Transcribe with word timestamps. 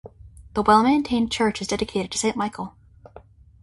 The 0.55 0.63
well-maintained 0.63 1.31
church 1.31 1.61
is 1.61 1.67
dedicated 1.67 2.11
to 2.13 2.17
Saint 2.17 2.35
Michael. 2.35 2.73